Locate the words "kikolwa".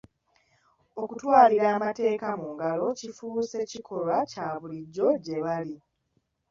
3.71-4.17